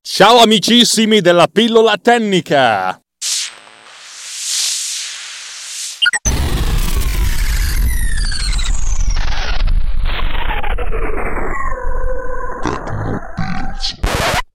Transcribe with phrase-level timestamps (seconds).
[0.00, 3.00] Ciao amicissimi della pillola tecnica!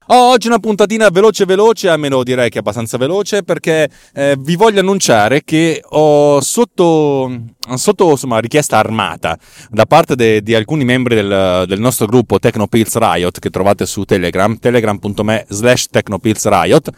[0.08, 4.80] Oh, oggi una puntatina veloce veloce, almeno direi che abbastanza veloce, perché eh, vi voglio
[4.80, 7.44] annunciare che ho sotto,
[7.74, 9.38] sotto insomma, richiesta armata
[9.70, 14.04] da parte de, di alcuni membri del, del nostro gruppo Technopills Riot che trovate su
[14.04, 16.90] Telegram, telegram.me slash Riot,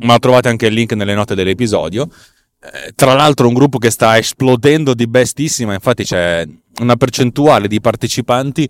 [0.00, 2.08] ma trovate anche il link nelle note dell'episodio.
[2.60, 6.44] Eh, tra l'altro un gruppo che sta esplodendo di bestissima, infatti c'è
[6.80, 8.68] una percentuale di partecipanti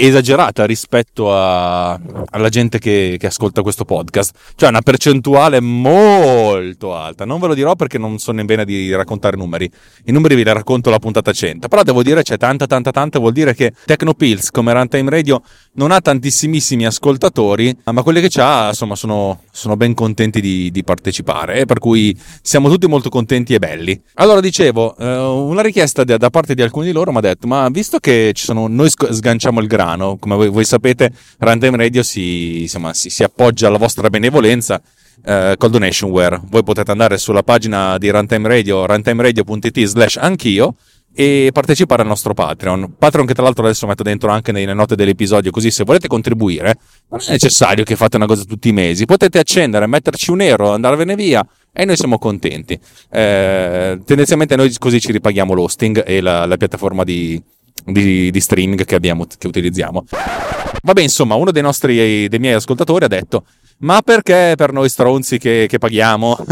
[0.00, 1.98] esagerata rispetto a,
[2.30, 4.36] alla gente che, che, ascolta questo podcast.
[4.54, 7.24] Cioè una percentuale molto alta.
[7.24, 9.68] Non ve lo dirò perché non so nemmeno di raccontare numeri.
[10.04, 11.66] I numeri ve li racconto la puntata 100.
[11.66, 13.18] Però devo dire c'è tanta tanta tanta.
[13.18, 15.42] Vuol dire che Tecnopills come Runtime Radio
[15.78, 20.82] non ha tantissimissimi ascoltatori, ma quelli che c'ha insomma sono, sono ben contenti di, di
[20.82, 21.64] partecipare.
[21.64, 23.98] Per cui siamo tutti molto contenti e belli.
[24.14, 27.68] Allora dicevo, eh, una richiesta da, parte di alcuni di loro mi ha detto ma
[27.70, 30.18] visto che sono, noi sganciamo il grano.
[30.18, 34.82] Come voi, voi sapete, Random Radio si, insomma, si, si, appoggia alla vostra benevolenza
[35.24, 36.40] eh, col donationware.
[36.50, 40.74] Voi potete andare sulla pagina di Runtime Radio, runtimeradio.it slash anch'io
[41.20, 42.94] e partecipare al nostro Patreon.
[42.96, 46.78] Patreon che tra l'altro adesso metto dentro anche nelle note dell'episodio, così se volete contribuire
[47.08, 50.70] non è necessario che fate una cosa tutti i mesi, potete accendere, metterci un euro,
[50.70, 52.78] andarvene via e noi siamo contenti.
[53.10, 57.42] Eh, tendenzialmente noi così ci ripaghiamo l'hosting e la, la piattaforma di,
[57.84, 60.04] di, di streaming che, abbiamo, che utilizziamo.
[60.84, 63.44] Vabbè, insomma, uno dei, nostri, dei miei ascoltatori ha detto
[63.78, 66.36] ma perché per noi stronzi che, che paghiamo?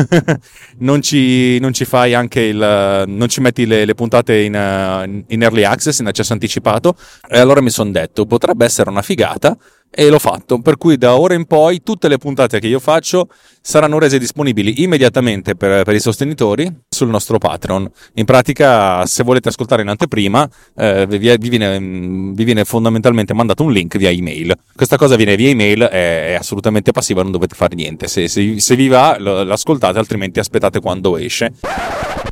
[0.78, 5.42] Non, ci, non, ci, fai anche il non ci metti le, le puntate in, in,
[5.42, 6.97] early access in accesso anticipato?
[7.28, 9.56] E allora mi sono detto potrebbe essere una figata
[9.91, 13.28] e l'ho fatto, per cui da ora in poi tutte le puntate che io faccio
[13.62, 17.91] saranno rese disponibili immediatamente per, per i sostenitori sul nostro Patreon.
[18.14, 23.62] In pratica, se volete ascoltare in anteprima, eh, vi, vi, viene, vi, viene, fondamentalmente mandato
[23.62, 24.54] un link via email.
[24.74, 28.06] Questa cosa viene via email, è, è assolutamente passiva, non dovete fare niente.
[28.06, 31.53] Se, se, se vi va, l'ascoltate, altrimenti aspettate quando esce.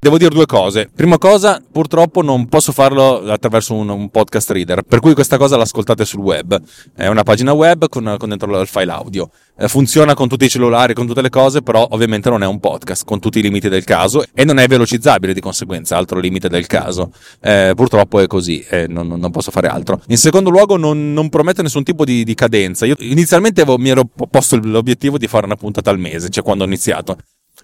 [0.05, 0.91] Devo dire due cose.
[0.95, 5.57] Prima cosa, purtroppo non posso farlo attraverso un, un podcast reader, per cui questa cosa
[5.57, 6.61] l'ascoltate sul web.
[6.95, 9.31] È una pagina web con, con dentro il file audio.
[9.57, 12.61] Eh, funziona con tutti i cellulari, con tutte le cose, però ovviamente non è un
[12.61, 16.51] podcast, con tutti i limiti del caso e non è velocizzabile di conseguenza, altro limite
[16.51, 17.11] del caso.
[17.41, 20.03] Eh, purtroppo è così, eh, non, non, posso fare altro.
[20.09, 22.85] In secondo luogo non, non promette nessun tipo di, di cadenza.
[22.85, 26.65] Io inizialmente avevo, mi ero posto l'obiettivo di fare una puntata al mese, cioè quando
[26.65, 27.17] ho iniziato.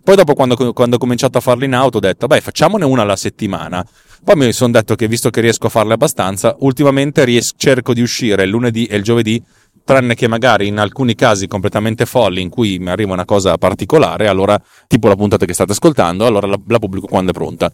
[0.03, 3.03] Poi dopo quando, quando ho cominciato a farlo in auto ho detto, beh facciamone una
[3.03, 3.87] alla settimana.
[4.23, 8.03] Poi mi sono detto che visto che riesco a farle abbastanza, ultimamente ries- cerco di
[8.03, 9.43] uscire il lunedì e il giovedì
[9.85, 14.29] tranne che magari in alcuni casi completamente folli in cui mi arriva una cosa particolare,
[14.29, 17.73] allora tipo la puntata che state ascoltando, allora la, la pubblico quando è pronta.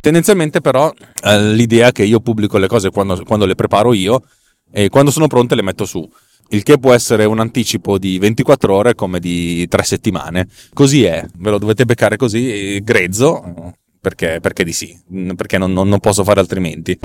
[0.00, 0.92] Tendenzialmente però
[1.24, 4.22] eh, l'idea che io pubblico le cose quando, quando le preparo io
[4.70, 6.08] e quando sono pronte le metto su
[6.52, 10.48] il che può essere un anticipo di 24 ore come di 3 settimane.
[10.72, 14.98] Così è, ve lo dovete beccare così, grezzo, perché, perché di sì,
[15.34, 16.98] perché non, non, non, posso fare altrimenti.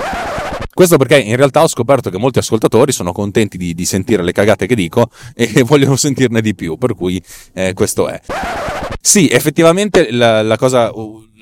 [0.72, 4.32] Questo perché in realtà ho scoperto che molti ascoltatori sono contenti di, di sentire le
[4.32, 7.22] cagate che dico e vogliono sentirne di più, per cui
[7.54, 8.20] eh, questo è.
[9.00, 10.92] Sì, effettivamente la, la, cosa,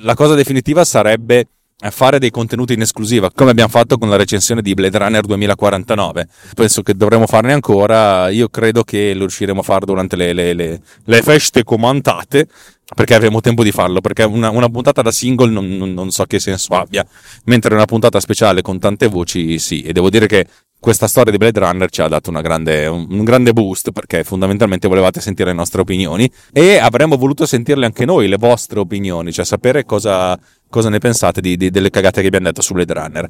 [0.02, 1.48] la cosa definitiva sarebbe
[1.90, 6.28] fare dei contenuti in esclusiva, come abbiamo fatto con la recensione di Blade Runner 2049.
[6.54, 8.30] Penso che dovremo farne ancora.
[8.30, 12.46] Io credo che lo riusciremo a fare durante le, le, le, le feste commentate.
[12.94, 16.24] Perché avremo tempo di farlo, perché una, una puntata da single non, non, non, so
[16.24, 17.04] che senso abbia,
[17.46, 20.46] mentre una puntata speciale con tante voci sì, e devo dire che
[20.78, 25.20] questa storia di Blade Runner ci ha dato grande, un, grande boost perché fondamentalmente volevate
[25.20, 29.84] sentire le nostre opinioni e avremmo voluto sentirle anche noi, le vostre opinioni, cioè sapere
[29.84, 33.28] cosa, cosa ne pensate di, di, delle cagate che abbiamo detto su Blade Runner.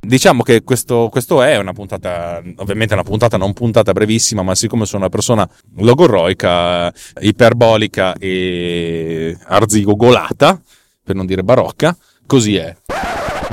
[0.00, 4.86] Diciamo che questo, questo, è una puntata, ovviamente una puntata non puntata brevissima, ma siccome
[4.86, 5.48] sono una persona
[5.78, 10.60] logorroica, iperbolica e arzigogolata,
[11.02, 11.96] per non dire barocca,
[12.26, 12.76] così è.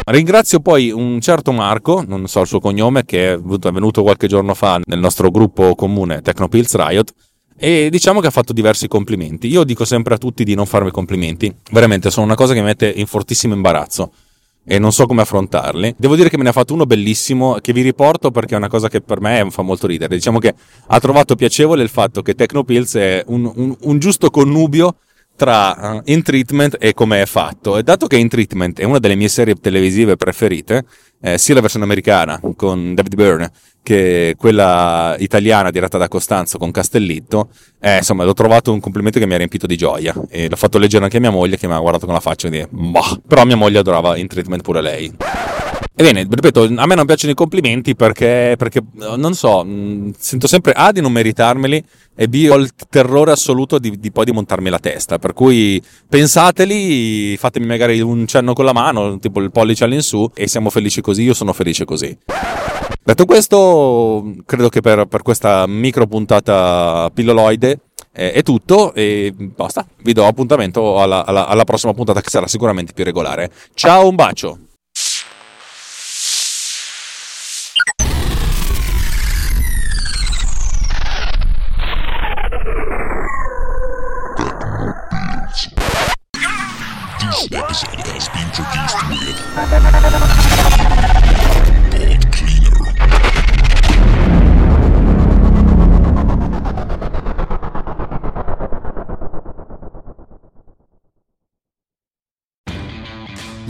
[0.06, 4.54] Ringrazio poi un certo Marco, non so il suo cognome, che è venuto qualche giorno
[4.54, 7.14] fa nel nostro gruppo comune Technopills Riot,
[7.58, 9.48] e diciamo che ha fatto diversi complimenti.
[9.48, 12.66] Io dico sempre a tutti di non farmi complimenti, veramente sono una cosa che mi
[12.66, 14.12] mette in fortissimo imbarazzo
[14.66, 15.96] e non so come affrontarli.
[15.98, 18.70] Devo dire che me ne ha fatto uno bellissimo che vi riporto perché è una
[18.70, 20.16] cosa che per me fa molto ridere.
[20.16, 20.54] Diciamo che
[20.88, 24.96] ha trovato piacevole il fatto che Technopills è un, un, un giusto connubio
[25.36, 27.78] tra uh, In Treatment e come è fatto.
[27.78, 30.86] E dato che In Treatment è una delle mie serie televisive preferite,
[31.22, 33.52] eh, sia la versione americana con David Byrne
[33.84, 37.50] che quella italiana diretta da Costanzo con Castellitto,
[37.82, 40.78] eh, insomma, l'ho trovato un complimento che mi ha riempito di gioia e l'ho fatto
[40.78, 43.20] leggere anche a mia moglie che mi ha guardato con la faccia e dire, bah,
[43.28, 45.14] però mia moglie adorava In Treatment pure lei.
[45.96, 50.72] Ebbene, ripeto, a me non piacciono i complimenti perché, perché non so, mm, sento sempre
[50.72, 51.84] A di non meritarmeli
[52.16, 55.20] e B ho il terrore assoluto di, di, poi di montarmi la testa.
[55.20, 55.80] Per cui
[56.10, 61.00] pensateli, fatemi magari un cenno con la mano, tipo il pollice all'insù, e siamo felici
[61.00, 62.18] così, io sono felice così.
[63.04, 67.82] Detto questo, credo che per, per questa micro puntata pilloloide
[68.14, 69.86] eh, è tutto e basta.
[70.02, 73.52] Vi do appuntamento alla, alla, alla prossima puntata che sarà sicuramente più regolare.
[73.76, 74.58] Ciao, un bacio!